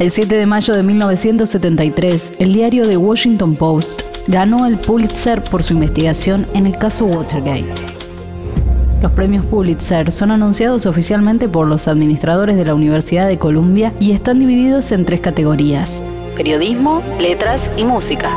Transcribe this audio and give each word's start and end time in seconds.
El 0.00 0.10
7 0.10 0.34
de 0.34 0.44
mayo 0.44 0.74
de 0.74 0.82
1973, 0.82 2.34
el 2.40 2.52
diario 2.52 2.88
The 2.88 2.96
Washington 2.96 3.54
Post 3.54 4.02
ganó 4.26 4.66
el 4.66 4.76
Pulitzer 4.76 5.40
por 5.44 5.62
su 5.62 5.74
investigación 5.74 6.48
en 6.52 6.66
el 6.66 6.76
caso 6.76 7.04
Watergate. 7.04 7.70
Los 9.00 9.12
premios 9.12 9.44
Pulitzer 9.46 10.10
son 10.10 10.32
anunciados 10.32 10.86
oficialmente 10.86 11.48
por 11.48 11.68
los 11.68 11.86
administradores 11.86 12.56
de 12.56 12.64
la 12.64 12.74
Universidad 12.74 13.28
de 13.28 13.38
Columbia 13.38 13.92
y 14.00 14.10
están 14.10 14.40
divididos 14.40 14.90
en 14.90 15.04
tres 15.04 15.20
categorías, 15.20 16.02
periodismo, 16.34 17.00
letras 17.20 17.62
y 17.76 17.84
música. 17.84 18.30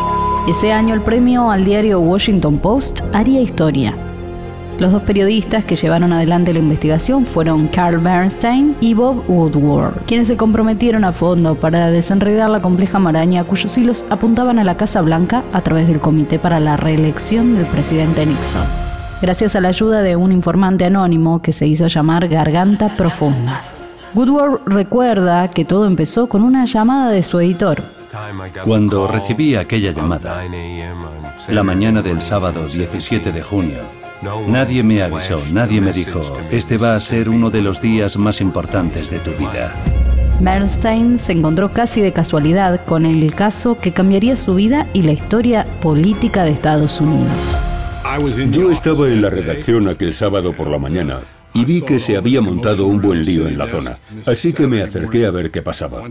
Ese 0.48 0.72
año 0.72 0.94
el 0.94 1.02
premio 1.02 1.50
al 1.50 1.66
diario 1.66 2.00
Washington 2.00 2.60
Post 2.60 3.02
haría 3.14 3.42
historia. 3.42 3.98
Los 4.80 4.92
dos 4.92 5.02
periodistas 5.02 5.66
que 5.66 5.76
llevaron 5.76 6.14
adelante 6.14 6.54
la 6.54 6.60
investigación 6.60 7.26
fueron 7.26 7.68
Carl 7.68 7.98
Bernstein 7.98 8.76
y 8.80 8.94
Bob 8.94 9.24
Woodward, 9.28 10.06
quienes 10.06 10.28
se 10.28 10.38
comprometieron 10.38 11.04
a 11.04 11.14
fondo 11.14 11.56
para 11.56 11.90
desenredar 11.90 12.52
la 12.52 12.62
compleja 12.62 13.00
maraña 13.00 13.44
cuyos 13.44 13.76
hilos 13.76 14.06
apuntaban 14.12 14.60
a 14.60 14.64
la 14.64 14.78
Casa 14.78 15.02
Blanca 15.02 15.44
a 15.52 15.62
través 15.62 15.88
del 15.88 16.00
Comité 16.00 16.38
para 16.38 16.60
la 16.60 16.78
Reelección 16.78 17.56
del 17.56 17.66
presidente 17.66 18.24
Nixon. 18.26 18.62
Gracias 19.20 19.56
a 19.56 19.62
la 19.62 19.70
ayuda 19.70 20.04
de 20.04 20.16
un 20.16 20.32
informante 20.32 20.86
anónimo 20.86 21.42
que 21.42 21.54
se 21.54 21.66
hizo 21.66 21.88
llamar 21.88 22.28
Garganta 22.28 22.96
Profunda. 22.96 23.64
Woodward 24.14 24.62
recuerda 24.68 25.48
que 25.48 25.66
todo 25.66 25.88
empezó 25.88 26.30
con 26.30 26.44
una 26.44 26.66
llamada 26.66 27.10
de 27.10 27.24
su 27.24 27.40
editor, 27.40 27.80
cuando 28.64 29.08
recibí 29.08 29.56
aquella 29.56 29.92
llamada, 29.92 30.44
la 31.50 31.64
mañana 31.64 32.02
del 32.02 32.22
sábado 32.22 32.66
17 32.68 33.32
de 33.32 33.42
junio, 33.42 33.80
nadie 34.22 34.84
me 34.84 35.02
avisó, 35.02 35.42
nadie 35.54 35.82
me 35.82 35.92
dijo, 35.92 36.22
este 36.52 36.78
va 36.78 36.96
a 36.96 37.00
ser 37.00 37.30
uno 37.30 37.50
de 37.50 37.62
los 37.62 37.82
días 37.82 38.18
más 38.18 38.42
importantes 38.42 39.10
de 39.10 39.20
tu 39.20 39.32
vida. 39.32 39.74
Bernstein 40.40 41.18
se 41.18 41.32
encontró 41.32 41.74
casi 41.74 42.02
de 42.02 42.14
casualidad 42.14 42.86
con 42.86 43.06
el 43.06 43.34
caso 43.34 43.80
que 43.80 43.92
cambiaría 43.92 44.36
su 44.36 44.56
vida 44.56 44.88
y 44.94 45.02
la 45.02 45.14
historia 45.14 45.66
política 45.82 46.44
de 46.44 46.52
Estados 46.52 47.02
Unidos. 47.02 47.58
Yo 48.52 48.72
estaba 48.72 49.08
en 49.08 49.22
la 49.22 49.30
redacción 49.30 49.88
aquel 49.90 50.14
sábado 50.14 50.54
por 50.54 50.70
la 50.70 50.78
mañana 50.78 51.22
y 51.54 51.66
vi 51.66 51.82
que 51.82 52.00
se 52.00 52.18
había 52.18 52.40
montado 52.40 52.86
un 52.86 53.02
buen 53.02 53.24
lío 53.24 53.48
en 53.48 53.58
la 53.58 53.70
zona, 53.70 53.98
así 54.26 54.54
que 54.54 54.68
me 54.68 54.82
acerqué 54.82 55.26
a 55.26 55.32
ver 55.32 55.50
qué 55.50 55.62
pasaba. 55.62 56.04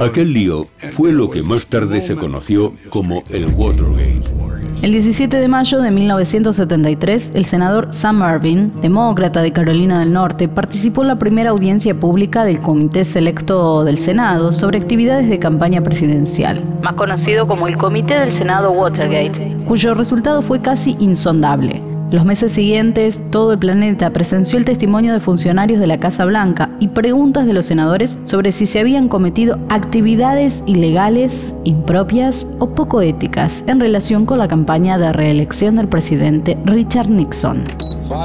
Aquel 0.00 0.32
lío 0.32 0.68
fue 0.92 1.12
lo 1.12 1.28
que 1.28 1.42
más 1.42 1.66
tarde 1.66 2.00
se 2.00 2.14
conoció 2.14 2.74
como 2.88 3.24
el 3.28 3.46
Watergate. 3.46 4.33
El 4.82 4.92
17 4.92 5.38
de 5.38 5.48
mayo 5.48 5.80
de 5.80 5.90
1973, 5.90 7.30
el 7.34 7.46
senador 7.46 7.88
Sam 7.90 8.22
Irving, 8.22 8.70
demócrata 8.82 9.40
de 9.40 9.50
Carolina 9.50 10.00
del 10.00 10.12
Norte, 10.12 10.46
participó 10.46 11.02
en 11.02 11.08
la 11.08 11.18
primera 11.18 11.50
audiencia 11.50 11.98
pública 11.98 12.44
del 12.44 12.60
Comité 12.60 13.04
Selecto 13.04 13.84
del 13.84 13.98
Senado 13.98 14.52
sobre 14.52 14.78
actividades 14.78 15.28
de 15.28 15.38
campaña 15.38 15.82
presidencial, 15.82 16.62
más 16.82 16.94
conocido 16.94 17.46
como 17.46 17.66
el 17.66 17.78
Comité 17.78 18.18
del 18.20 18.32
Senado 18.32 18.72
Watergate, 18.72 19.56
cuyo 19.66 19.94
resultado 19.94 20.42
fue 20.42 20.60
casi 20.60 20.96
insondable. 20.98 21.93
Los 22.14 22.24
meses 22.24 22.52
siguientes, 22.52 23.20
todo 23.32 23.54
el 23.54 23.58
planeta 23.58 24.12
presenció 24.12 24.56
el 24.56 24.64
testimonio 24.64 25.12
de 25.12 25.18
funcionarios 25.18 25.80
de 25.80 25.88
la 25.88 25.98
Casa 25.98 26.24
Blanca 26.24 26.70
y 26.78 26.86
preguntas 26.86 27.44
de 27.44 27.54
los 27.54 27.66
senadores 27.66 28.16
sobre 28.22 28.52
si 28.52 28.66
se 28.66 28.78
habían 28.78 29.08
cometido 29.08 29.58
actividades 29.68 30.62
ilegales, 30.64 31.52
impropias 31.64 32.46
o 32.60 32.72
poco 32.72 33.02
éticas 33.02 33.64
en 33.66 33.80
relación 33.80 34.26
con 34.26 34.38
la 34.38 34.46
campaña 34.46 34.96
de 34.96 35.12
reelección 35.12 35.74
del 35.74 35.88
presidente 35.88 36.56
Richard 36.64 37.10
Nixon. 37.10 37.64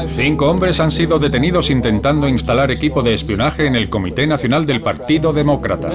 Cinco 0.05 0.51
hombres 0.51 0.79
han 0.79 0.91
sido 0.91 1.17
detenidos 1.17 1.71
intentando 1.71 2.27
instalar 2.27 2.69
equipo 2.69 3.01
de 3.01 3.15
espionaje 3.15 3.65
en 3.65 3.75
el 3.75 3.89
Comité 3.89 4.27
Nacional 4.27 4.67
del 4.67 4.81
Partido 4.83 5.33
Demócrata. 5.33 5.93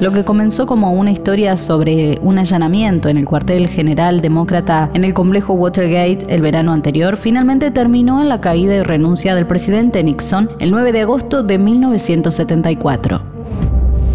Lo 0.00 0.10
que 0.12 0.24
comenzó 0.24 0.66
como 0.66 0.92
una 0.92 1.12
historia 1.12 1.56
sobre 1.56 2.18
un 2.20 2.38
allanamiento 2.38 3.08
en 3.08 3.16
el 3.16 3.24
cuartel 3.24 3.68
general 3.68 4.20
demócrata 4.20 4.90
en 4.92 5.04
el 5.04 5.14
complejo 5.14 5.54
Watergate 5.54 6.26
el 6.28 6.42
verano 6.42 6.72
anterior, 6.72 7.16
finalmente 7.16 7.70
terminó 7.70 8.20
en 8.20 8.28
la 8.28 8.40
caída 8.40 8.74
y 8.74 8.82
renuncia 8.82 9.36
del 9.36 9.46
presidente 9.46 10.02
Nixon 10.02 10.50
el 10.58 10.72
9 10.72 10.92
de 10.92 11.02
agosto 11.02 11.42
de 11.44 11.58
1974. 11.58 13.22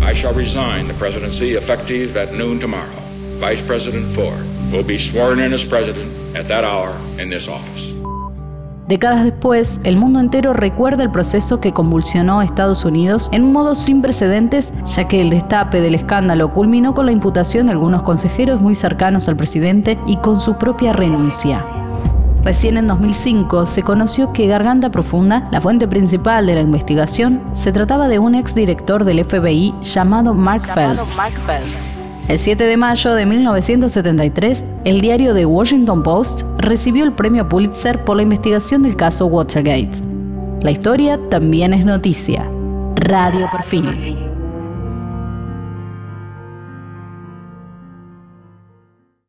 I 0.01 0.13
shall 0.21 0.33
resign 0.35 0.87
the 0.87 0.93
presidency 0.95 1.55
effective 1.55 2.17
at 2.17 2.33
noon 2.33 2.59
tomorrow. 2.59 2.99
Vice 3.39 3.63
President 3.65 4.13
Ford 4.15 4.43
will 4.71 4.85
be 4.85 4.97
sworn 4.97 5.39
in 5.39 5.53
as 5.53 5.63
president 5.69 6.11
at 6.35 6.47
that 6.47 6.65
hour 6.65 6.93
in 7.19 7.29
this 7.29 7.47
office. 7.47 7.98
Décadas 8.89 9.23
después, 9.23 9.79
el 9.83 9.97
mundo 9.97 10.19
entero 10.19 10.51
recuerda 10.51 11.03
el 11.03 11.11
proceso 11.11 11.61
que 11.61 11.73
convulsionó 11.73 12.39
a 12.39 12.43
Estados 12.43 12.85
Unidos 12.85 13.29
en 13.31 13.43
un 13.43 13.51
modo 13.51 13.75
sin 13.75 14.01
precedentes, 14.01 14.73
ya 14.95 15.07
que 15.07 15.21
el 15.21 15.29
destape 15.29 15.79
del 15.79 15.93
escándalo 15.93 16.51
culminó 16.51 16.95
con 16.95 17.05
la 17.05 17.11
imputación 17.11 17.67
de 17.67 17.73
algunos 17.73 18.01
consejeros 18.01 18.61
muy 18.61 18.73
cercanos 18.73 19.27
al 19.27 19.35
presidente 19.35 19.99
y 20.07 20.17
con 20.17 20.39
su 20.39 20.57
propia 20.57 20.91
renuncia. 20.91 21.59
Recién 22.43 22.77
en 22.77 22.87
2005 22.87 23.67
se 23.67 23.83
conoció 23.83 24.33
que 24.33 24.47
Garganta 24.47 24.89
Profunda, 24.89 25.47
la 25.51 25.61
fuente 25.61 25.87
principal 25.87 26.47
de 26.47 26.55
la 26.55 26.61
investigación, 26.61 27.43
se 27.53 27.71
trataba 27.71 28.07
de 28.07 28.17
un 28.17 28.33
exdirector 28.33 29.03
del 29.03 29.23
FBI 29.23 29.75
llamado 29.83 30.33
Mark 30.33 30.63
Phelps. 30.73 31.13
El 32.29 32.37
7 32.37 32.63
de 32.63 32.77
mayo 32.77 33.15
de 33.15 33.25
1973, 33.25 34.63
el 34.85 35.01
diario 35.01 35.33
The 35.33 35.47
Washington 35.47 36.03
Post 36.03 36.43
recibió 36.59 37.03
el 37.03 37.13
premio 37.13 37.49
Pulitzer 37.49 38.05
por 38.05 38.17
la 38.17 38.21
investigación 38.21 38.83
del 38.83 38.95
caso 38.95 39.25
Watergate. 39.25 39.99
La 40.61 40.69
historia 40.69 41.19
también 41.31 41.73
es 41.73 41.83
noticia. 41.83 42.47
Radio 42.97 43.49
Perfil. 43.51 44.15